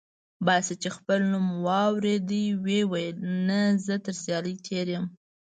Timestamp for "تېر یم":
4.65-5.05